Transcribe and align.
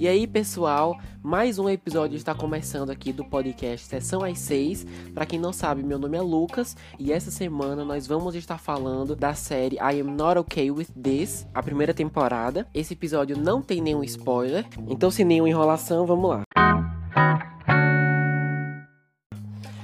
E 0.00 0.08
aí, 0.08 0.26
pessoal, 0.26 0.98
mais 1.22 1.58
um 1.58 1.68
episódio 1.68 2.16
está 2.16 2.34
começando 2.34 2.88
aqui 2.88 3.12
do 3.12 3.22
podcast 3.22 3.86
Sessão 3.86 4.24
às 4.24 4.38
6. 4.38 4.86
Para 5.12 5.26
quem 5.26 5.38
não 5.38 5.52
sabe, 5.52 5.82
meu 5.82 5.98
nome 5.98 6.16
é 6.16 6.22
Lucas 6.22 6.74
e 6.98 7.12
essa 7.12 7.30
semana 7.30 7.84
nós 7.84 8.06
vamos 8.06 8.34
estar 8.34 8.56
falando 8.56 9.14
da 9.14 9.34
série 9.34 9.76
I 9.76 10.00
Am 10.00 10.10
Not 10.10 10.38
Okay 10.38 10.70
With 10.70 10.86
This, 11.02 11.46
a 11.52 11.62
primeira 11.62 11.92
temporada. 11.92 12.66
Esse 12.72 12.94
episódio 12.94 13.36
não 13.36 13.60
tem 13.60 13.82
nenhum 13.82 14.02
spoiler, 14.02 14.66
então 14.88 15.10
sem 15.10 15.26
nenhuma 15.26 15.50
enrolação, 15.50 16.06
vamos 16.06 16.30
lá. 16.30 16.44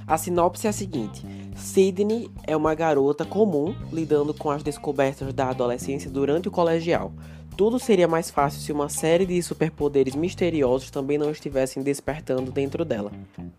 A 0.06 0.16
sinopse 0.16 0.66
é 0.66 0.70
a 0.70 0.72
seguinte: 0.72 1.26
Sydney 1.56 2.30
é 2.44 2.56
uma 2.56 2.74
garota 2.74 3.24
comum 3.24 3.74
lidando 3.92 4.34
com 4.34 4.50
as 4.50 4.62
descobertas 4.62 5.32
da 5.32 5.48
adolescência 5.48 6.10
durante 6.10 6.48
o 6.48 6.50
colegial. 6.50 7.12
Tudo 7.56 7.78
seria 7.78 8.06
mais 8.06 8.30
fácil 8.30 8.60
se 8.60 8.70
uma 8.70 8.90
série 8.90 9.24
de 9.24 9.42
superpoderes 9.42 10.14
misteriosos 10.14 10.90
também 10.90 11.16
não 11.16 11.30
estivessem 11.30 11.82
despertando 11.82 12.52
dentro 12.52 12.84
dela. 12.84 13.10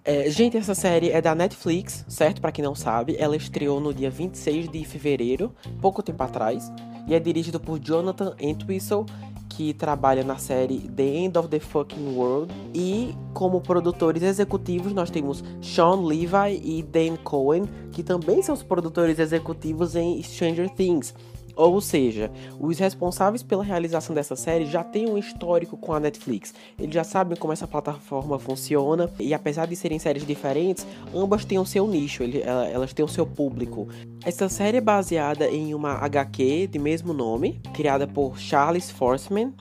É, 0.06 0.30
gente, 0.30 0.56
essa 0.56 0.76
série 0.76 1.10
é 1.10 1.20
da 1.20 1.34
Netflix, 1.34 2.06
certo? 2.08 2.40
Para 2.40 2.52
quem 2.52 2.64
não 2.64 2.76
sabe, 2.76 3.16
ela 3.18 3.36
estreou 3.36 3.80
no 3.80 3.92
dia 3.92 4.12
26 4.12 4.70
de 4.70 4.86
fevereiro, 4.86 5.52
pouco 5.82 6.04
tempo 6.04 6.22
atrás, 6.22 6.72
e 7.08 7.16
é 7.16 7.20
dirigida 7.20 7.60
por 7.60 7.80
Jonathan 7.80 8.36
Entwistle, 8.40 9.04
que 9.50 9.74
trabalha 9.74 10.24
na 10.24 10.38
série 10.38 10.78
The 10.96 11.04
End 11.04 11.38
of 11.40 11.48
the 11.48 11.60
Fucking 11.60 12.16
World. 12.16 12.54
E 12.76 13.16
como 13.34 13.60
produtores 13.62 14.22
executivos, 14.22 14.94
nós 14.94 15.10
temos 15.10 15.44
Sean 15.60 16.06
Levi 16.06 16.62
e 16.64 16.84
Dan 16.84 17.16
Cohen, 17.24 17.64
que 17.92 18.04
também 18.04 18.44
são 18.44 18.54
os 18.54 18.62
produtores 18.62 19.18
executivos 19.18 19.96
em 19.96 20.22
Stranger 20.22 20.70
Things. 20.70 21.16
Ou 21.58 21.82
seja, 21.82 22.32
os 22.60 22.78
responsáveis 22.78 23.42
pela 23.42 23.64
realização 23.64 24.14
dessa 24.14 24.36
série 24.36 24.68
já 24.68 24.84
têm 24.84 25.10
um 25.10 25.18
histórico 25.18 25.76
com 25.76 25.92
a 25.92 26.00
Netflix. 26.00 26.54
Eles 26.78 26.94
já 26.94 27.04
sabem 27.04 27.36
como 27.36 27.52
essa 27.52 27.68
plataforma 27.68 28.38
funciona 28.38 29.10
e 29.20 29.34
apesar 29.34 29.66
de 29.66 29.76
serem 29.76 29.98
séries 29.98 30.26
diferentes, 30.26 30.86
ambas 31.16 31.44
têm 31.44 31.58
o 31.58 31.66
seu 31.66 31.88
nicho, 31.88 32.22
elas 32.24 32.94
têm 32.94 33.04
o 33.04 33.08
seu 33.10 33.26
público. 33.26 33.88
Essa 34.24 34.48
série 34.48 34.78
é 34.78 34.82
baseada 34.82 35.50
em 35.50 35.74
uma 35.74 35.94
HQ 35.94 36.68
de 36.68 36.78
mesmo 36.78 37.12
nome, 37.12 37.60
criada 37.74 38.06
por 38.06 38.38
Charles 38.38 38.92
Forsman, 38.92 39.52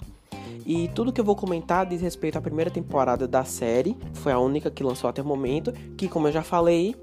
e 0.66 0.88
tudo 0.88 1.12
que 1.12 1.20
eu 1.20 1.24
vou 1.24 1.36
comentar 1.36 1.86
diz 1.86 2.00
respeito 2.02 2.36
à 2.36 2.40
primeira 2.40 2.70
temporada 2.70 3.28
da 3.28 3.44
série, 3.44 3.96
foi 4.14 4.32
a 4.32 4.38
única 4.38 4.68
que 4.68 4.82
lançou 4.82 5.08
até 5.08 5.22
o 5.22 5.24
momento, 5.24 5.72
que 5.96 6.08
como 6.08 6.26
eu 6.26 6.32
já 6.32 6.42
falei, 6.42 6.96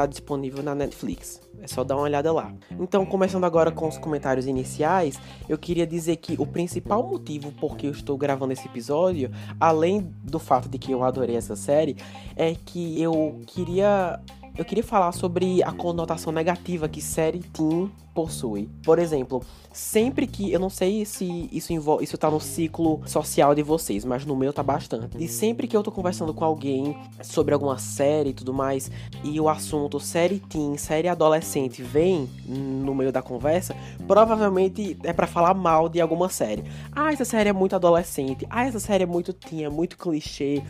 está 0.00 0.06
disponível 0.06 0.62
na 0.62 0.74
Netflix. 0.74 1.40
É 1.60 1.66
só 1.66 1.84
dar 1.84 1.96
uma 1.96 2.04
olhada 2.04 2.32
lá. 2.32 2.54
Então, 2.78 3.04
começando 3.04 3.44
agora 3.44 3.70
com 3.70 3.86
os 3.86 3.98
comentários 3.98 4.46
iniciais, 4.46 5.18
eu 5.48 5.58
queria 5.58 5.86
dizer 5.86 6.16
que 6.16 6.36
o 6.38 6.46
principal 6.46 7.06
motivo 7.06 7.52
por 7.52 7.76
que 7.76 7.86
eu 7.86 7.90
estou 7.90 8.16
gravando 8.16 8.52
esse 8.52 8.66
episódio, 8.66 9.30
além 9.58 10.00
do 10.24 10.38
fato 10.38 10.68
de 10.68 10.78
que 10.78 10.92
eu 10.92 11.04
adorei 11.04 11.36
essa 11.36 11.56
série, 11.56 11.96
é 12.34 12.54
que 12.54 13.00
eu 13.00 13.40
queria 13.46 14.18
eu 14.56 14.64
queria 14.64 14.84
falar 14.84 15.12
sobre 15.12 15.62
a 15.62 15.72
conotação 15.72 16.32
negativa 16.32 16.88
que 16.88 17.00
série 17.00 17.40
teen 17.40 17.90
possui. 18.14 18.68
Por 18.82 18.98
exemplo, 18.98 19.42
sempre 19.72 20.26
que. 20.26 20.52
Eu 20.52 20.60
não 20.60 20.68
sei 20.68 21.04
se 21.04 21.48
isso. 21.52 21.72
Isso 22.00 22.18
tá 22.18 22.30
no 22.30 22.40
ciclo 22.40 23.00
social 23.06 23.54
de 23.54 23.62
vocês, 23.62 24.04
mas 24.04 24.26
no 24.26 24.36
meu 24.36 24.52
tá 24.52 24.62
bastante. 24.62 25.16
E 25.22 25.28
sempre 25.28 25.66
que 25.66 25.76
eu 25.76 25.82
tô 25.82 25.90
conversando 25.92 26.34
com 26.34 26.44
alguém 26.44 26.96
sobre 27.22 27.54
alguma 27.54 27.78
série 27.78 28.30
e 28.30 28.32
tudo 28.34 28.52
mais, 28.52 28.90
e 29.22 29.40
o 29.40 29.48
assunto 29.48 30.00
série 30.00 30.40
teen, 30.40 30.76
série 30.76 31.08
adolescente 31.08 31.82
vem 31.82 32.28
no 32.46 32.94
meio 32.94 33.12
da 33.12 33.22
conversa, 33.22 33.74
provavelmente 34.06 34.98
é 35.04 35.12
para 35.12 35.26
falar 35.26 35.54
mal 35.54 35.88
de 35.88 36.00
alguma 36.00 36.28
série. 36.28 36.64
Ah, 36.92 37.12
essa 37.12 37.24
série 37.24 37.48
é 37.48 37.52
muito 37.52 37.76
adolescente. 37.76 38.46
Ah, 38.50 38.66
essa 38.66 38.80
série 38.80 39.04
é 39.04 39.06
muito 39.06 39.32
teen, 39.32 39.64
é 39.64 39.70
muito 39.70 39.96
clichê. 39.96 40.62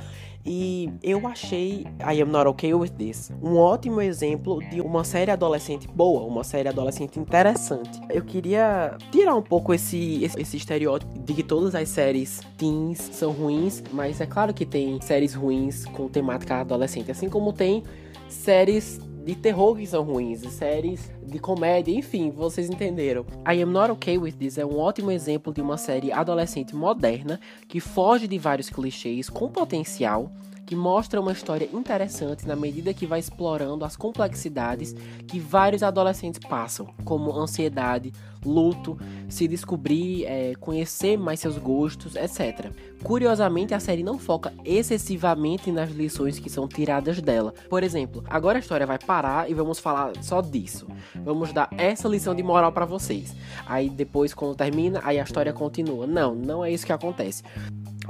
E 0.45 0.91
eu 1.03 1.27
achei 1.27 1.87
I 2.01 2.23
Am 2.23 2.31
Not 2.31 2.49
Okay 2.49 2.73
With 2.73 2.91
This 2.91 3.31
um 3.43 3.57
ótimo 3.57 4.01
exemplo 4.01 4.59
de 4.71 4.81
uma 4.81 5.05
série 5.05 5.31
adolescente 5.31 5.87
boa, 5.87 6.23
uma 6.23 6.43
série 6.43 6.69
adolescente 6.69 7.21
interessante. 7.21 8.01
Eu 8.09 8.25
queria 8.25 8.97
tirar 9.11 9.35
um 9.35 9.43
pouco 9.43 9.75
esse, 9.75 10.25
esse, 10.25 10.57
estereótipo 10.57 11.19
de 11.19 11.35
que 11.35 11.43
todas 11.43 11.75
as 11.75 11.89
séries 11.89 12.41
teens 12.57 12.99
são 13.13 13.33
ruins, 13.33 13.83
mas 13.93 14.21
é 14.21 14.27
claro 14.27 14.55
que 14.55 14.65
tem 14.65 15.01
séries 15.03 15.35
ruins 15.35 15.85
com 15.87 16.09
temática 16.09 16.57
adolescente, 16.57 17.11
assim 17.11 17.29
como 17.29 17.53
tem 17.53 17.83
séries 18.29 18.99
de 19.31 19.37
terror 19.37 19.77
que 19.77 19.87
são 19.87 20.03
ruins, 20.03 20.41
séries 20.53 21.09
de 21.23 21.39
comédia, 21.39 21.97
enfim, 21.97 22.33
vocês 22.33 22.69
entenderam. 22.69 23.25
I 23.49 23.63
Am 23.63 23.71
Not 23.71 23.93
Okay 23.93 24.19
With 24.19 24.33
This 24.33 24.59
é 24.59 24.67
um 24.67 24.77
ótimo 24.77 25.13
exemplo 25.13 25.55
de 25.55 25.61
uma 25.61 25.77
série 25.77 26.11
adolescente 26.11 26.75
moderna 26.75 27.39
que 27.69 27.79
foge 27.79 28.27
de 28.27 28.37
vários 28.39 28.69
clichês 28.69 29.31
com 29.31 29.49
potencial 29.49 30.33
que 30.71 30.77
mostra 30.77 31.21
uma 31.21 31.33
história 31.33 31.69
interessante 31.73 32.47
na 32.47 32.55
medida 32.55 32.95
que 32.95 33.05
vai 33.05 33.19
explorando 33.19 33.85
as 33.85 33.97
complexidades 33.97 34.95
que 35.27 35.41
vários 35.41 35.83
adolescentes 35.83 36.39
passam, 36.39 36.87
como 37.05 37.37
ansiedade, 37.37 38.13
luto, 38.45 38.97
se 39.29 39.49
descobrir, 39.49 40.27
é, 40.27 40.55
conhecer 40.61 41.19
mais 41.19 41.41
seus 41.41 41.59
gostos, 41.59 42.15
etc. 42.15 42.71
Curiosamente, 43.03 43.75
a 43.75 43.81
série 43.81 44.05
não 44.05 44.17
foca 44.17 44.53
excessivamente 44.65 45.73
nas 45.73 45.91
lições 45.91 46.39
que 46.39 46.49
são 46.49 46.69
tiradas 46.69 47.21
dela. 47.21 47.53
Por 47.69 47.83
exemplo, 47.83 48.23
agora 48.31 48.59
a 48.59 48.61
história 48.61 48.87
vai 48.87 48.97
parar 48.97 49.51
e 49.51 49.55
vamos 49.55 49.81
falar 49.81 50.13
só 50.23 50.41
disso. 50.41 50.87
Vamos 51.17 51.53
dar 51.53 51.69
essa 51.77 52.07
lição 52.07 52.33
de 52.33 52.45
moral 52.45 52.71
para 52.71 52.87
vocês. 52.87 53.35
Aí 53.67 53.91
depois, 53.91 54.33
quando 54.33 54.55
termina, 54.55 55.01
aí 55.03 55.19
a 55.19 55.25
história 55.25 55.53
continua. 55.53 56.07
Não, 56.07 56.33
não 56.33 56.65
é 56.65 56.71
isso 56.71 56.87
que 56.87 56.93
acontece. 56.93 57.43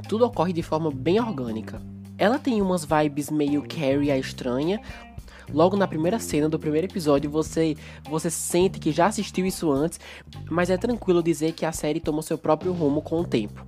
Tudo 0.07 0.27
ocorre 0.27 0.53
de 0.53 0.63
forma 0.63 0.91
bem 0.91 1.19
orgânica. 1.19 1.81
Ela 2.21 2.39
tem 2.39 2.61
umas 2.61 2.85
vibes 2.85 3.31
meio 3.31 3.63
Carrie 3.63 4.11
a 4.11 4.19
estranha. 4.19 4.79
Logo 5.51 5.75
na 5.75 5.89
primeira 5.89 6.19
cena 6.19 6.51
do 6.51 6.59
primeiro 6.59 6.87
episódio, 6.87 7.31
você 7.31 7.75
você 8.11 8.31
sente 8.31 8.79
que 8.79 8.93
já 8.93 9.07
assistiu 9.07 9.47
isso 9.47 9.73
antes, 9.73 9.99
mas 10.51 10.69
é 10.69 10.77
tranquilo 10.77 11.23
dizer 11.23 11.53
que 11.53 11.65
a 11.65 11.73
série 11.73 11.99
toma 11.99 12.21
seu 12.21 12.37
próprio 12.37 12.73
rumo 12.73 13.01
com 13.01 13.21
o 13.21 13.25
tempo. 13.25 13.67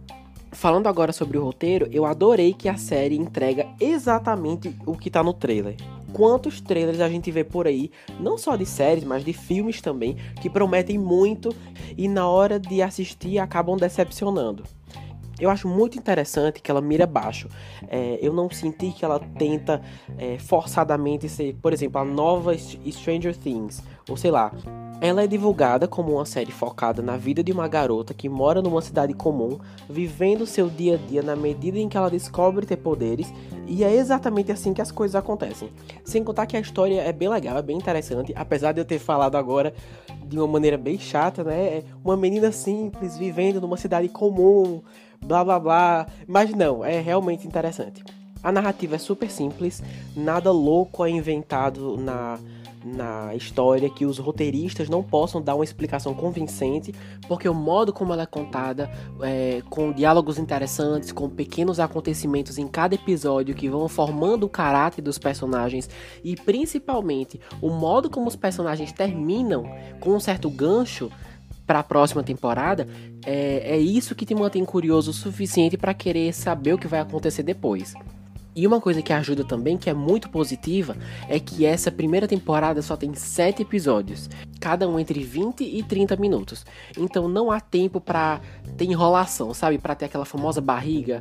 Falando 0.53 0.87
agora 0.87 1.15
sobre 1.15 1.39
o 1.39 1.43
roteiro, 1.43 1.89
eu 1.91 2.05
adorei 2.05 2.53
que 2.53 2.69
a 2.69 2.77
série 2.77 3.17
entrega 3.17 3.67
exatamente 3.81 4.77
o 4.85 4.99
que 4.99 5.11
tá 5.11 5.23
no 5.23 5.33
trailer. 5.33 5.75
Quantos 6.13 6.61
trailers 6.61 7.01
a 7.01 7.09
gente 7.09 7.31
vê 7.31 7.43
por 7.43 7.67
aí, 7.67 7.91
não 8.21 8.37
só 8.37 8.55
de 8.55 8.67
séries, 8.67 9.03
mas 9.03 9.25
de 9.25 9.33
filmes 9.33 9.81
também, 9.81 10.19
que 10.43 10.51
prometem 10.51 10.99
muito 10.99 11.57
e 11.97 12.07
na 12.07 12.29
hora 12.29 12.61
de 12.61 12.83
assistir 12.83 13.39
acabam 13.39 13.79
decepcionando. 13.79 14.63
Eu 15.43 15.51
acho 15.51 15.67
muito 15.67 15.99
interessante 15.99 16.63
que 16.63 16.71
ela 16.71 16.81
mira 16.81 17.05
baixo. 17.05 17.49
É, 17.89 18.17
eu 18.23 18.33
não 18.33 18.49
senti 18.49 18.93
que 18.93 19.05
ela 19.05 19.19
tenta 19.19 19.83
é, 20.17 20.39
forçadamente 20.39 21.29
ser, 21.29 21.57
por 21.61 21.73
exemplo, 21.73 22.01
a 22.01 22.05
nova 22.05 22.57
Stranger 22.57 23.37
Things, 23.37 23.83
ou 24.09 24.17
sei 24.17 24.31
lá. 24.31 24.53
Ela 25.01 25.25
é 25.25 25.27
divulgada 25.27 25.89
como 25.89 26.13
uma 26.13 26.25
série 26.25 26.53
focada 26.53 27.03
na 27.03 27.17
vida 27.17 27.43
de 27.43 27.51
uma 27.51 27.67
garota 27.67 28.15
que 28.15 28.29
mora 28.29 28.63
numa 28.63 28.81
cidade 28.81 29.13
comum, 29.15 29.59
vivendo 29.91 30.47
seu 30.47 30.71
dia 30.71 30.95
a 30.95 31.09
dia 31.09 31.23
na 31.23 31.35
medida 31.35 31.77
em 31.77 31.89
que 31.89 31.97
ela 31.97 32.09
descobre 32.09 32.65
ter 32.65 32.77
poderes, 32.77 33.35
e 33.67 33.83
é 33.83 33.93
exatamente 33.93 34.53
assim 34.53 34.73
que 34.73 34.81
as 34.81 34.93
coisas 34.93 35.17
acontecem. 35.17 35.71
Sem 36.05 36.23
contar 36.23 36.47
que 36.47 36.57
a 36.57 36.61
história 36.61 37.01
é 37.01 37.13
bem 37.13 37.29
legal, 37.29 37.59
é 37.59 37.63
bem 37.63 37.77
interessante, 37.77 38.33
apesar 38.37 38.71
de 38.71 38.81
eu 38.81 38.85
ter 38.85 39.01
falado 39.01 39.35
agora 39.35 39.75
de 40.25 40.39
uma 40.39 40.47
maneira 40.47 40.79
bem 40.79 40.97
chata, 41.01 41.43
né? 41.43 41.79
É 41.79 41.85
uma 42.05 42.17
menina 42.17 42.53
simples 42.53 43.19
vivendo 43.19 43.61
numa 43.61 43.77
cidade 43.77 44.09
comum, 44.09 44.81
blá 45.25 45.45
blá 45.45 45.59
blá. 45.59 46.07
Mas 46.27 46.51
não, 46.51 46.85
é 46.85 47.01
realmente 47.01 47.47
interessante. 47.47 48.03
A 48.43 48.51
narrativa 48.51 48.97
é 48.97 48.99
super 48.99 49.31
simples, 49.31 49.83
nada 50.17 50.51
louco 50.51 51.05
é 51.05 51.11
inventado 51.11 51.97
na, 51.97 52.41
na 52.85 53.35
história 53.35 53.89
que 53.89 54.05
os 54.05 54.19
roteiristas 54.19 54.89
não 54.89 55.03
possam 55.03 55.41
dar 55.41 55.55
uma 55.55 55.63
explicação 55.63 56.13
convincente, 56.13 56.93
porque 57.29 57.49
o 57.49 57.55
modo 57.55 57.93
como 57.93 58.13
ela 58.13 58.23
é 58.23 58.27
contada, 58.27 58.91
é, 59.23 59.63
com 59.71 59.93
diálogos 59.93 60.39
interessantes, 60.39 61.13
com 61.13 61.29
pequenos 61.29 61.79
acontecimentos 61.79 62.59
em 62.59 62.67
cada 62.67 62.95
episódio 62.95 63.55
que 63.55 63.69
vão 63.69 63.89
formando 63.89 64.45
o 64.45 64.49
caráter 64.49 65.03
dos 65.03 65.19
personagens 65.19 65.89
e 66.25 66.35
principalmente 66.35 67.41
o 67.61 67.71
modo 67.71 68.11
como 68.11 68.27
os 68.27 68.37
personagens 68.37 68.93
terminam 68.93 69.65
com 70.01 70.11
um 70.11 70.21
certo 70.21 70.51
gancho 70.51 71.11
para 71.67 71.81
a 71.81 71.83
próxima 71.83 72.23
temporada, 72.23 72.87
é, 73.25 73.75
é 73.75 73.79
isso 73.79 74.15
que 74.15 74.27
te 74.27 74.35
mantém 74.35 74.65
curioso 74.65 75.11
o 75.11 75.15
suficiente 75.15 75.77
para 75.77 75.95
querer 75.95 76.33
saber 76.33 76.75
o 76.75 76.79
que 76.79 76.89
vai 76.89 77.01
acontecer 77.01 77.43
depois. 77.43 77.95
E 78.55 78.67
uma 78.67 78.81
coisa 78.81 79.01
que 79.01 79.13
ajuda 79.13 79.45
também, 79.45 79.79
que 79.79 79.89
é 79.89 79.95
muito 79.95 80.29
positiva, 80.29 80.97
é 81.29 81.41
que 81.41 81.65
essa 81.65 81.91
primeira 81.91 82.29
temporada 82.29 82.83
só 82.83 82.97
tem 82.97 83.15
7 83.15 83.63
episódios, 83.63 84.29
cada 84.61 84.87
um 84.87 84.99
entre 84.99 85.23
20 85.23 85.65
e 85.65 85.83
30 85.83 86.17
minutos. 86.17 86.65
Então 86.97 87.29
não 87.29 87.51
há 87.51 87.61
tempo 87.61 88.01
para 88.01 88.41
ter 88.77 88.85
enrolação, 88.85 89.55
sabe? 89.55 89.79
Para 89.79 89.95
ter 89.95 90.05
aquela 90.05 90.27
famosa 90.27 90.61
barriga 90.61 91.21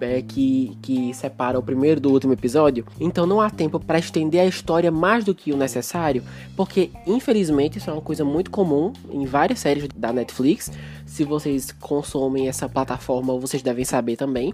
é, 0.00 0.20
que, 0.22 0.76
que 0.82 1.14
separa 1.14 1.58
o 1.58 1.62
primeiro 1.62 2.00
do 2.00 2.10
último 2.10 2.32
episódio. 2.32 2.84
Então 3.00 3.26
não 3.26 3.40
há 3.40 3.48
tempo 3.48 3.78
para 3.78 3.98
estender 3.98 4.40
a 4.40 4.46
história 4.46 4.90
mais 4.90 5.24
do 5.24 5.34
que 5.34 5.52
o 5.52 5.56
necessário, 5.56 6.24
porque 6.56 6.90
infelizmente 7.06 7.78
isso 7.78 7.90
é 7.90 7.92
uma 7.92 8.02
coisa 8.02 8.24
muito 8.24 8.50
comum 8.50 8.92
em 9.10 9.24
várias 9.24 9.60
séries 9.60 9.86
da 9.94 10.12
Netflix. 10.12 10.70
Se 11.06 11.24
vocês 11.24 11.70
consomem 11.72 12.48
essa 12.48 12.68
plataforma, 12.68 13.38
vocês 13.38 13.62
devem 13.62 13.84
saber 13.84 14.16
também 14.16 14.52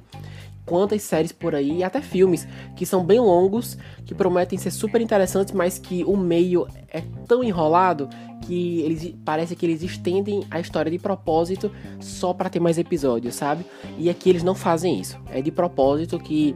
quantas 0.68 1.02
séries 1.02 1.32
por 1.32 1.54
aí, 1.54 1.78
e 1.78 1.84
até 1.84 2.02
filmes, 2.02 2.46
que 2.76 2.84
são 2.84 3.04
bem 3.04 3.18
longos, 3.18 3.78
que 4.04 4.14
prometem 4.14 4.58
ser 4.58 4.70
super 4.70 5.00
interessantes, 5.00 5.54
mas 5.54 5.78
que 5.78 6.04
o 6.04 6.16
meio 6.16 6.66
é 6.92 7.02
tão 7.26 7.42
enrolado 7.42 8.08
que 8.42 8.80
eles 8.80 9.14
parece 9.24 9.56
que 9.56 9.64
eles 9.64 9.82
estendem 9.82 10.44
a 10.50 10.60
história 10.60 10.90
de 10.90 10.98
propósito 10.98 11.70
só 11.98 12.32
para 12.32 12.50
ter 12.50 12.60
mais 12.60 12.78
episódios, 12.78 13.34
sabe? 13.34 13.64
E 13.98 14.10
aqui 14.10 14.28
eles 14.30 14.42
não 14.42 14.54
fazem 14.54 15.00
isso. 15.00 15.18
É 15.30 15.40
de 15.40 15.50
propósito 15.50 16.18
que 16.18 16.54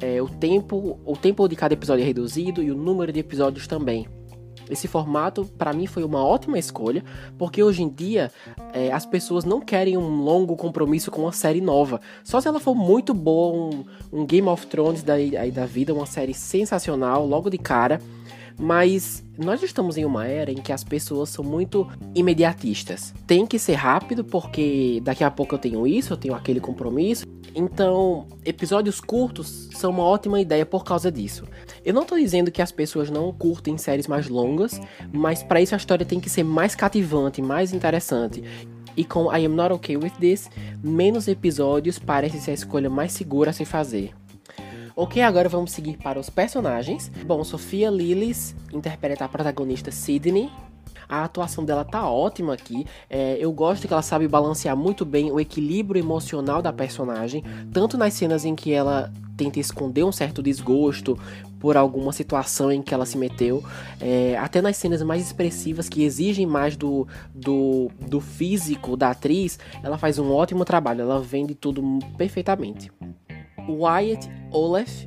é, 0.00 0.22
o 0.22 0.28
tempo 0.28 0.98
o 1.04 1.16
tempo 1.16 1.46
de 1.48 1.56
cada 1.56 1.74
episódio 1.74 2.02
é 2.02 2.06
reduzido 2.06 2.62
e 2.62 2.70
o 2.70 2.76
número 2.76 3.12
de 3.12 3.20
episódios 3.20 3.66
também. 3.66 4.06
Esse 4.72 4.88
formato, 4.88 5.44
para 5.58 5.72
mim, 5.72 5.86
foi 5.86 6.02
uma 6.02 6.24
ótima 6.24 6.58
escolha, 6.58 7.04
porque 7.36 7.62
hoje 7.62 7.82
em 7.82 7.88
dia 7.90 8.32
é, 8.72 8.90
as 8.90 9.04
pessoas 9.04 9.44
não 9.44 9.60
querem 9.60 9.98
um 9.98 10.22
longo 10.22 10.56
compromisso 10.56 11.10
com 11.10 11.22
uma 11.22 11.32
série 11.32 11.60
nova. 11.60 12.00
Só 12.24 12.40
se 12.40 12.48
ela 12.48 12.58
for 12.58 12.74
muito 12.74 13.12
boa, 13.12 13.54
um, 13.54 13.84
um 14.10 14.24
Game 14.24 14.48
of 14.48 14.66
Thrones 14.66 15.02
da, 15.02 15.14
da 15.52 15.66
vida, 15.66 15.92
uma 15.92 16.06
série 16.06 16.32
sensacional, 16.32 17.26
logo 17.26 17.50
de 17.50 17.58
cara. 17.58 18.00
Mas 18.58 19.24
nós 19.38 19.62
estamos 19.62 19.96
em 19.96 20.04
uma 20.04 20.26
era 20.26 20.50
em 20.50 20.56
que 20.56 20.72
as 20.72 20.84
pessoas 20.84 21.30
são 21.30 21.44
muito 21.44 21.88
imediatistas. 22.14 23.14
Tem 23.26 23.46
que 23.46 23.58
ser 23.58 23.74
rápido, 23.74 24.24
porque 24.24 25.00
daqui 25.02 25.24
a 25.24 25.30
pouco 25.30 25.54
eu 25.54 25.58
tenho 25.58 25.86
isso, 25.86 26.12
eu 26.12 26.16
tenho 26.16 26.34
aquele 26.34 26.60
compromisso. 26.60 27.26
Então, 27.54 28.26
episódios 28.44 29.00
curtos 29.00 29.68
são 29.74 29.90
uma 29.90 30.02
ótima 30.02 30.40
ideia 30.40 30.64
por 30.64 30.84
causa 30.84 31.12
disso. 31.12 31.44
Eu 31.84 31.92
não 31.92 32.04
tô 32.04 32.16
dizendo 32.16 32.50
que 32.50 32.62
as 32.62 32.72
pessoas 32.72 33.10
não 33.10 33.32
curtem 33.32 33.76
séries 33.76 34.06
mais 34.06 34.28
longas, 34.28 34.80
mas 35.12 35.42
para 35.42 35.60
isso 35.60 35.74
a 35.74 35.78
história 35.78 36.06
tem 36.06 36.20
que 36.20 36.30
ser 36.30 36.44
mais 36.44 36.74
cativante, 36.74 37.42
mais 37.42 37.72
interessante. 37.72 38.42
E 38.96 39.04
com 39.04 39.34
I 39.34 39.46
Am 39.46 39.54
Not 39.54 39.72
Okay 39.74 39.96
With 39.96 40.12
This, 40.20 40.50
menos 40.82 41.26
episódios 41.28 41.98
parece 41.98 42.40
ser 42.40 42.50
a 42.52 42.54
escolha 42.54 42.90
mais 42.90 43.12
segura 43.12 43.50
a 43.50 43.52
se 43.52 43.64
fazer. 43.64 44.12
Ok, 44.94 45.22
agora 45.22 45.48
vamos 45.48 45.72
seguir 45.72 45.96
para 45.96 46.20
os 46.20 46.28
personagens. 46.28 47.10
Bom, 47.24 47.42
Sofia 47.44 47.90
Lillis 47.90 48.54
interpreta 48.72 49.24
a 49.24 49.28
protagonista 49.28 49.90
Sydney, 49.90 50.50
a 51.08 51.24
atuação 51.24 51.64
dela 51.64 51.84
tá 51.84 52.08
ótima 52.08 52.54
aqui. 52.54 52.86
É, 53.08 53.36
eu 53.38 53.52
gosto 53.52 53.86
que 53.86 53.92
ela 53.92 54.02
sabe 54.02 54.28
balancear 54.28 54.76
muito 54.76 55.04
bem 55.04 55.30
o 55.30 55.40
equilíbrio 55.40 56.00
emocional 56.00 56.60
da 56.60 56.72
personagem, 56.72 57.42
tanto 57.72 57.96
nas 57.96 58.14
cenas 58.14 58.44
em 58.44 58.54
que 58.54 58.72
ela 58.72 59.10
tenta 59.36 59.58
esconder 59.58 60.04
um 60.04 60.12
certo 60.12 60.42
desgosto 60.42 61.18
por 61.58 61.76
alguma 61.76 62.12
situação 62.12 62.72
em 62.72 62.82
que 62.82 62.92
ela 62.92 63.06
se 63.06 63.16
meteu, 63.16 63.62
é, 64.00 64.36
até 64.36 64.60
nas 64.60 64.76
cenas 64.76 65.02
mais 65.02 65.22
expressivas 65.22 65.88
que 65.88 66.02
exigem 66.02 66.44
mais 66.44 66.76
do, 66.76 67.06
do, 67.34 67.90
do 68.00 68.20
físico 68.20 68.96
da 68.96 69.10
atriz, 69.10 69.58
ela 69.82 69.96
faz 69.96 70.18
um 70.18 70.32
ótimo 70.32 70.64
trabalho, 70.64 71.02
ela 71.02 71.20
vende 71.20 71.54
tudo 71.54 71.82
perfeitamente. 72.18 72.90
Wyatt 73.68 74.28
Olaf 74.50 75.06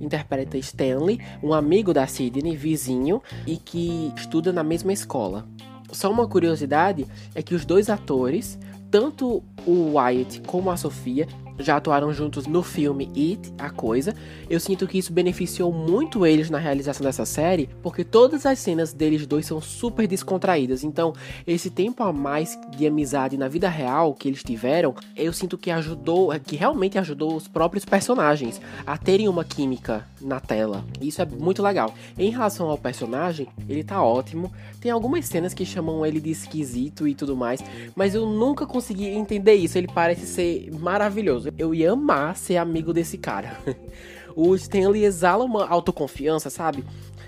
interpreta 0.00 0.58
Stanley, 0.58 1.20
um 1.42 1.52
amigo 1.52 1.92
da 1.92 2.06
Sidney, 2.06 2.56
vizinho, 2.56 3.22
e 3.46 3.56
que 3.56 4.12
estuda 4.16 4.52
na 4.52 4.62
mesma 4.62 4.92
escola. 4.92 5.46
Só 5.92 6.10
uma 6.10 6.26
curiosidade 6.26 7.06
é 7.34 7.42
que 7.42 7.54
os 7.54 7.64
dois 7.64 7.88
atores, 7.88 8.58
tanto 8.90 9.42
o 9.64 9.96
Wyatt 9.96 10.40
como 10.42 10.70
a 10.70 10.76
Sofia, 10.76 11.26
já 11.58 11.76
atuaram 11.76 12.12
juntos 12.12 12.46
no 12.46 12.62
filme 12.62 13.10
It, 13.16 13.52
A 13.58 13.70
Coisa. 13.70 14.14
Eu 14.48 14.60
sinto 14.60 14.86
que 14.86 14.98
isso 14.98 15.12
beneficiou 15.12 15.72
muito 15.72 16.26
eles 16.26 16.50
na 16.50 16.58
realização 16.58 17.04
dessa 17.04 17.24
série, 17.24 17.68
porque 17.82 18.04
todas 18.04 18.46
as 18.46 18.58
cenas 18.58 18.92
deles 18.92 19.26
dois 19.26 19.46
são 19.46 19.60
super 19.60 20.06
descontraídas. 20.06 20.84
Então, 20.84 21.12
esse 21.46 21.70
tempo 21.70 22.02
a 22.02 22.12
mais 22.12 22.58
de 22.76 22.86
amizade 22.86 23.36
na 23.36 23.48
vida 23.48 23.68
real 23.68 24.14
que 24.14 24.28
eles 24.28 24.42
tiveram, 24.42 24.94
eu 25.16 25.32
sinto 25.32 25.58
que 25.58 25.70
ajudou, 25.70 26.30
que 26.40 26.56
realmente 26.56 26.98
ajudou 26.98 27.34
os 27.34 27.48
próprios 27.48 27.84
personagens 27.84 28.60
a 28.86 28.96
terem 28.96 29.28
uma 29.28 29.44
química 29.44 30.06
na 30.20 30.40
tela. 30.40 30.84
Isso 31.00 31.20
é 31.20 31.26
muito 31.26 31.62
legal. 31.62 31.94
Em 32.18 32.30
relação 32.30 32.68
ao 32.68 32.78
personagem, 32.78 33.48
ele 33.68 33.84
tá 33.84 34.02
ótimo. 34.02 34.52
Tem 34.80 34.90
algumas 34.90 35.26
cenas 35.26 35.52
que 35.52 35.64
chamam 35.64 36.04
ele 36.06 36.20
de 36.20 36.30
esquisito 36.30 37.06
e 37.06 37.14
tudo 37.14 37.36
mais, 37.36 37.60
mas 37.94 38.14
eu 38.14 38.26
nunca 38.26 38.66
consegui 38.66 39.06
entender 39.06 39.54
isso. 39.54 39.76
Ele 39.76 39.88
parece 39.88 40.26
ser 40.26 40.70
maravilhoso 40.78 41.46
eu 41.58 41.74
ia 41.74 41.92
amar 41.92 42.36
ser 42.36 42.56
amigo 42.56 42.92
desse 42.92 43.18
cara. 43.18 43.58
o 44.34 44.54
Stanley 44.54 45.04
exala 45.04 45.44
uma 45.44 45.66
autoconfiança, 45.66 46.50
sabe? 46.50 46.84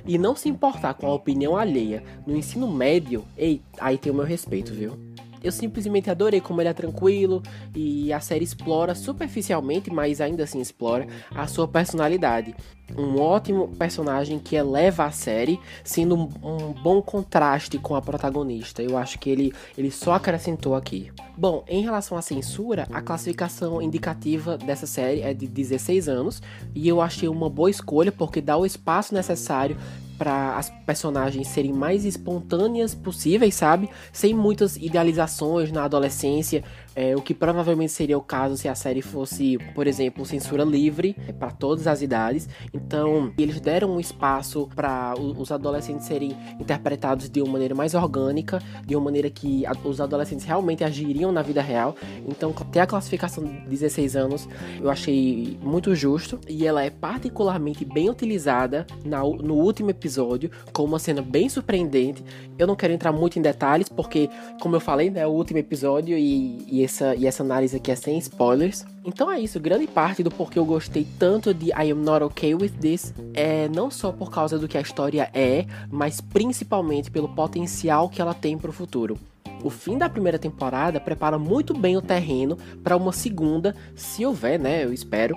E 0.07 0.17
não 0.17 0.35
se 0.35 0.49
importar 0.49 0.95
com 0.95 1.07
a 1.07 1.15
opinião 1.15 1.57
alheia 1.57 2.03
no 2.27 2.37
ensino 2.37 2.71
médio, 2.71 3.25
ei, 3.37 3.61
aí 3.79 3.99
tem 3.99 4.11
o 4.11 4.15
meu 4.15 4.25
respeito, 4.25 4.73
viu? 4.73 5.08
Eu 5.43 5.53
simplesmente 5.53 6.11
adorei 6.11 6.41
como 6.41 6.61
ele 6.61 6.69
é 6.69 6.73
tranquilo 6.73 7.43
e 7.75 8.13
a 8.13 8.21
série 8.21 8.45
explora 8.45 8.95
superficialmente, 8.95 9.91
mas 9.91 10.21
ainda 10.21 10.45
assim 10.45 10.61
explora 10.61 11.07
a 11.35 11.47
sua 11.47 11.69
personalidade. 11.69 12.55
Um 12.97 13.21
ótimo 13.21 13.69
personagem 13.77 14.39
que 14.39 14.57
eleva 14.57 15.05
a 15.05 15.11
série, 15.11 15.61
sendo 15.85 16.17
um, 16.17 16.29
um 16.43 16.73
bom 16.73 17.03
contraste 17.03 17.79
com 17.79 17.95
a 17.95 18.01
protagonista. 18.01 18.83
Eu 18.83 18.97
acho 18.97 19.19
que 19.19 19.29
ele, 19.29 19.53
ele 19.77 19.91
só 19.91 20.15
acrescentou 20.15 20.75
aqui. 20.75 21.13
Bom, 21.37 21.65
em 21.69 21.83
relação 21.83 22.17
à 22.17 22.23
censura, 22.23 22.89
a 22.91 23.03
classificação 23.03 23.83
indicativa 23.83 24.57
dessa 24.57 24.87
série 24.87 25.21
é 25.21 25.35
de 25.35 25.47
16 25.47 26.09
anos 26.09 26.43
e 26.75 26.89
eu 26.89 27.01
achei 27.01 27.29
uma 27.29 27.51
boa 27.51 27.71
escolha 27.71 28.11
porque 28.11 28.41
dá 28.41 28.57
o 28.57 28.65
espaço 28.65 29.15
necessário 29.15 29.77
para 30.19 30.57
as 30.57 30.69
personagens 30.85 31.47
serem 31.47 31.73
mais 31.73 32.05
espontâneas 32.05 32.95
possíveis, 32.95 33.55
sabe? 33.55 33.89
Sem 34.13 34.35
muitas 34.35 34.77
idealizações 34.77 35.71
na 35.71 35.85
adolescência, 35.85 36.65
é, 36.99 37.15
o 37.15 37.23
que 37.23 37.33
provavelmente 37.33 37.93
seria 37.93 38.19
o 38.19 38.21
caso 38.21 38.57
se 38.57 38.67
a 38.67 38.75
série 38.75 39.01
fosse, 39.01 39.57
por 39.73 39.87
exemplo, 39.87 40.27
censura 40.27 40.65
livre 40.65 41.15
é, 41.29 41.33
para 41.33 41.53
todas 41.53 41.87
as 41.87 42.03
idades. 42.03 42.49
Então, 42.75 43.33
eles 43.39 43.61
deram 43.61 43.93
um 43.93 44.01
espaço 44.01 44.69
para 44.75 45.15
os 45.17 45.53
adolescentes 45.53 46.07
serem 46.09 46.37
interpretados 46.59 47.31
de 47.31 47.41
uma 47.41 47.53
maneira 47.53 47.73
mais 47.73 47.95
orgânica, 47.95 48.61
de 48.85 48.97
uma 48.97 49.05
maneira 49.05 49.31
que 49.31 49.63
os 49.85 50.01
adolescentes 50.01 50.45
realmente 50.45 50.83
agiriam 50.83 51.31
na 51.31 51.41
vida 51.41 51.63
real. 51.63 51.95
Então, 52.27 52.53
ter 52.53 52.81
a 52.81 52.87
classificação 52.87 53.45
de 53.45 53.69
16 53.69 54.17
anos 54.17 54.49
eu 54.83 54.91
achei 54.91 55.57
muito 55.63 55.95
justo 55.95 56.41
e 56.49 56.67
ela 56.67 56.83
é 56.83 56.91
particularmente 56.91 57.85
bem 57.85 58.11
utilizada 58.11 58.85
na, 59.05 59.21
no 59.21 59.55
último 59.55 59.91
episódio, 59.91 60.51
com 60.73 60.83
uma 60.83 60.99
cena 60.99 61.23
bem 61.23 61.49
surpreendente. 61.49 62.25
Eu 62.59 62.67
não 62.67 62.75
quero 62.75 62.93
entrar 62.93 63.13
muito 63.13 63.39
em 63.39 63.43
detalhes, 63.43 63.89
porque, 63.89 64.29
como 64.61 64.75
eu 64.75 64.81
falei, 64.81 65.11
né, 65.11 65.21
é 65.21 65.27
o 65.29 65.31
último 65.31 65.61
episódio 65.61 66.19
e, 66.19 66.67
e 66.67 66.88
essa, 66.89 67.15
e 67.15 67.27
essa 67.27 67.43
análise 67.43 67.77
aqui 67.77 67.91
é 67.91 67.95
sem 67.95 68.19
spoilers. 68.19 68.85
Então 69.05 69.31
é 69.31 69.39
isso, 69.39 69.61
grande 69.61 69.87
parte 69.87 70.23
do 70.23 70.31
porquê 70.31 70.59
eu 70.59 70.65
gostei 70.65 71.07
tanto 71.19 71.53
de 71.53 71.67
I 71.67 71.93
Am 71.93 72.03
Not 72.03 72.25
Okay 72.25 72.55
With 72.55 72.71
This 72.81 73.15
é 73.35 73.69
não 73.69 73.91
só 73.91 74.11
por 74.11 74.31
causa 74.31 74.59
do 74.59 74.67
que 74.67 74.77
a 74.77 74.81
história 74.81 75.31
é, 75.35 75.67
mas 75.91 76.21
principalmente 76.21 77.11
pelo 77.11 77.29
potencial 77.29 78.09
que 78.09 78.21
ela 78.21 78.35
tem 78.35 78.57
para 78.57 78.71
o 78.71 78.73
futuro. 78.73 79.19
O 79.63 79.71
fim 79.71 79.99
da 79.99 80.09
primeira 80.09 80.39
temporada 80.39 81.01
prepara 81.01 81.39
muito 81.39 81.77
bem 81.77 81.97
o 81.97 82.03
terreno 82.03 82.57
para 82.83 82.97
uma 82.97 83.13
segunda, 83.13 83.75
se 83.95 84.25
houver, 84.25 84.59
né? 84.59 84.85
Eu 84.85 84.93
espero. 84.93 85.37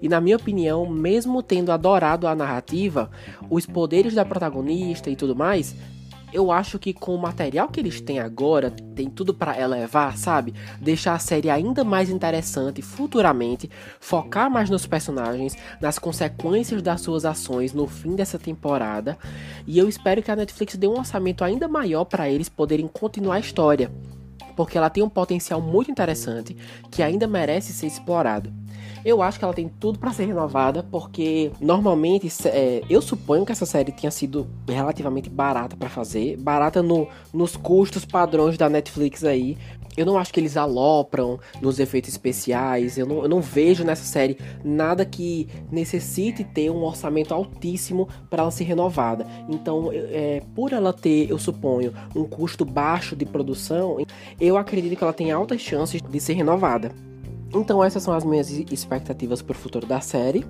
E 0.00 0.08
na 0.08 0.20
minha 0.20 0.36
opinião, 0.36 0.88
mesmo 0.88 1.42
tendo 1.42 1.72
adorado 1.72 2.28
a 2.28 2.34
narrativa, 2.34 3.10
os 3.50 3.66
poderes 3.66 4.14
da 4.14 4.24
protagonista 4.24 5.10
e 5.10 5.16
tudo 5.16 5.34
mais, 5.34 5.74
eu 6.36 6.52
acho 6.52 6.78
que 6.78 6.92
com 6.92 7.14
o 7.14 7.18
material 7.18 7.66
que 7.66 7.80
eles 7.80 7.98
têm 7.98 8.20
agora, 8.20 8.70
tem 8.94 9.08
tudo 9.08 9.32
para 9.32 9.58
elevar, 9.58 10.18
sabe? 10.18 10.52
Deixar 10.78 11.14
a 11.14 11.18
série 11.18 11.48
ainda 11.48 11.82
mais 11.82 12.10
interessante 12.10 12.82
futuramente, 12.82 13.70
focar 13.98 14.50
mais 14.50 14.68
nos 14.68 14.86
personagens, 14.86 15.56
nas 15.80 15.98
consequências 15.98 16.82
das 16.82 17.00
suas 17.00 17.24
ações 17.24 17.72
no 17.72 17.86
fim 17.86 18.14
dessa 18.14 18.38
temporada. 18.38 19.16
E 19.66 19.78
eu 19.78 19.88
espero 19.88 20.22
que 20.22 20.30
a 20.30 20.36
Netflix 20.36 20.76
dê 20.76 20.86
um 20.86 20.98
orçamento 20.98 21.42
ainda 21.42 21.66
maior 21.66 22.04
para 22.04 22.28
eles 22.28 22.50
poderem 22.50 22.86
continuar 22.86 23.36
a 23.36 23.40
história, 23.40 23.90
porque 24.54 24.76
ela 24.76 24.90
tem 24.90 25.02
um 25.02 25.08
potencial 25.08 25.62
muito 25.62 25.90
interessante 25.90 26.54
que 26.90 27.02
ainda 27.02 27.26
merece 27.26 27.72
ser 27.72 27.86
explorado. 27.86 28.52
Eu 29.04 29.22
acho 29.22 29.38
que 29.38 29.44
ela 29.44 29.54
tem 29.54 29.68
tudo 29.68 29.98
para 29.98 30.12
ser 30.12 30.26
renovada, 30.26 30.82
porque 30.82 31.50
normalmente 31.60 32.28
é, 32.46 32.82
eu 32.88 33.00
suponho 33.00 33.44
que 33.44 33.52
essa 33.52 33.66
série 33.66 33.92
tenha 33.92 34.10
sido 34.10 34.46
relativamente 34.68 35.30
barata 35.30 35.76
para 35.76 35.88
fazer, 35.88 36.36
barata 36.36 36.82
no, 36.82 37.08
nos 37.32 37.56
custos 37.56 38.04
padrões 38.04 38.56
da 38.56 38.68
Netflix 38.68 39.24
aí. 39.24 39.56
Eu 39.96 40.04
não 40.04 40.18
acho 40.18 40.32
que 40.32 40.38
eles 40.38 40.56
alopram 40.56 41.40
nos 41.60 41.80
efeitos 41.80 42.10
especiais. 42.10 42.98
Eu 42.98 43.06
não, 43.06 43.22
eu 43.22 43.28
não 43.28 43.40
vejo 43.40 43.82
nessa 43.82 44.04
série 44.04 44.36
nada 44.62 45.06
que 45.06 45.48
necessite 45.72 46.44
ter 46.44 46.70
um 46.70 46.82
orçamento 46.84 47.32
altíssimo 47.32 48.06
para 48.28 48.42
ela 48.42 48.50
ser 48.50 48.64
renovada. 48.64 49.26
Então, 49.48 49.90
é, 49.92 50.42
por 50.54 50.72
ela 50.72 50.92
ter, 50.92 51.30
eu 51.30 51.38
suponho, 51.38 51.94
um 52.14 52.24
custo 52.24 52.64
baixo 52.64 53.16
de 53.16 53.24
produção, 53.24 53.96
eu 54.38 54.58
acredito 54.58 54.96
que 54.96 55.02
ela 55.02 55.12
tem 55.14 55.32
altas 55.32 55.62
chances 55.62 56.02
de 56.02 56.20
ser 56.20 56.34
renovada. 56.34 56.92
Então, 57.56 57.82
essas 57.82 58.02
são 58.02 58.14
as 58.14 58.24
minhas 58.24 58.50
expectativas 58.50 59.42
para 59.42 59.54
o 59.54 59.58
futuro 59.58 59.86
da 59.86 60.00
série. 60.00 60.44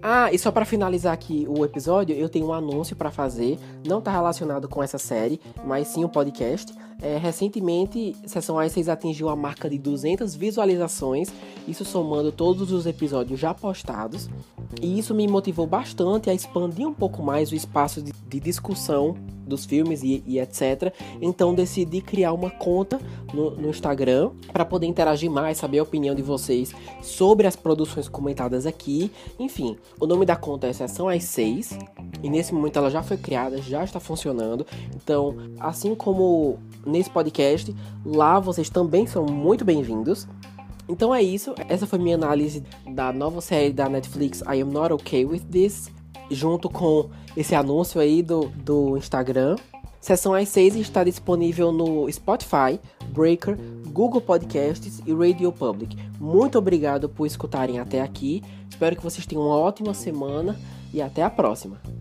Ah, 0.00 0.32
e 0.32 0.38
só 0.38 0.52
para 0.52 0.64
finalizar 0.64 1.12
aqui 1.12 1.44
o 1.48 1.64
episódio, 1.64 2.14
eu 2.14 2.28
tenho 2.28 2.46
um 2.46 2.52
anúncio 2.52 2.94
para 2.94 3.10
fazer. 3.10 3.58
Não 3.84 4.00
tá 4.00 4.12
relacionado 4.12 4.68
com 4.68 4.82
essa 4.82 4.98
série, 4.98 5.40
mas 5.64 5.88
sim 5.88 6.04
o 6.04 6.08
podcast. 6.08 6.72
É, 7.00 7.16
recentemente, 7.16 8.14
Sessão 8.26 8.56
A6 8.56 8.88
atingiu 8.88 9.28
a 9.28 9.36
marca 9.36 9.68
de 9.68 9.78
200 9.78 10.34
visualizações, 10.34 11.28
isso 11.66 11.84
somando 11.84 12.32
todos 12.32 12.72
os 12.72 12.86
episódios 12.86 13.38
já 13.38 13.54
postados. 13.54 14.28
E 14.80 14.98
isso 14.98 15.14
me 15.14 15.26
motivou 15.26 15.66
bastante 15.66 16.28
a 16.28 16.34
expandir 16.34 16.86
um 16.86 16.94
pouco 16.94 17.22
mais 17.22 17.50
o 17.50 17.54
espaço 17.54 18.02
de, 18.02 18.12
de 18.12 18.40
discussão 18.40 19.16
dos 19.48 19.64
filmes 19.64 20.02
e, 20.02 20.22
e, 20.26 20.38
etc. 20.38 20.92
Então 21.20 21.54
decidi 21.54 22.00
criar 22.00 22.32
uma 22.32 22.50
conta 22.50 23.00
no, 23.32 23.50
no 23.52 23.70
Instagram 23.70 24.30
para 24.52 24.64
poder 24.64 24.86
interagir 24.86 25.30
mais, 25.30 25.58
saber 25.58 25.78
a 25.78 25.82
opinião 25.82 26.14
de 26.14 26.22
vocês 26.22 26.72
sobre 27.02 27.46
as 27.46 27.56
produções 27.56 28.08
comentadas 28.08 28.66
aqui. 28.66 29.10
Enfim, 29.38 29.76
o 29.98 30.06
nome 30.06 30.24
da 30.24 30.36
conta 30.36 30.66
é 30.66 30.72
Sessão 30.72 31.08
às 31.08 31.24
6 31.24 31.78
e 32.22 32.30
nesse 32.30 32.54
momento 32.54 32.78
ela 32.78 32.90
já 32.90 33.02
foi 33.02 33.16
criada, 33.16 33.60
já 33.62 33.82
está 33.82 33.98
funcionando. 33.98 34.66
Então, 34.94 35.36
assim 35.58 35.94
como 35.94 36.58
nesse 36.86 37.10
podcast, 37.10 37.74
lá 38.04 38.38
vocês 38.38 38.70
também 38.70 39.06
são 39.06 39.26
muito 39.26 39.64
bem-vindos. 39.64 40.28
Então 40.88 41.14
é 41.14 41.22
isso, 41.22 41.54
essa 41.68 41.86
foi 41.86 41.98
minha 41.98 42.16
análise 42.16 42.62
da 42.94 43.12
nova 43.12 43.42
série 43.42 43.72
da 43.72 43.90
Netflix 43.90 44.40
I 44.40 44.62
Am 44.62 44.70
Not 44.72 44.94
Okay 44.94 45.26
With 45.26 45.40
This, 45.40 45.90
junto 46.30 46.68
com 46.68 47.10
esse 47.36 47.54
anúncio 47.54 48.00
aí 48.00 48.22
do, 48.22 48.48
do 48.48 48.96
Instagram. 48.96 49.56
Sessão 50.00 50.32
às 50.32 50.48
6 50.48 50.76
está 50.76 51.02
disponível 51.02 51.72
no 51.72 52.10
Spotify, 52.10 52.78
Breaker, 53.08 53.58
Google 53.88 54.20
Podcasts 54.20 55.02
e 55.04 55.12
Radio 55.12 55.50
Public. 55.52 55.96
Muito 56.20 56.56
obrigado 56.58 57.08
por 57.08 57.26
escutarem 57.26 57.80
até 57.80 58.00
aqui. 58.00 58.42
Espero 58.70 58.94
que 58.94 59.02
vocês 59.02 59.26
tenham 59.26 59.44
uma 59.44 59.56
ótima 59.56 59.92
semana 59.92 60.58
e 60.92 61.02
até 61.02 61.22
a 61.22 61.30
próxima. 61.30 61.97